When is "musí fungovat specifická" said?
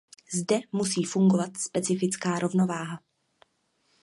0.71-2.39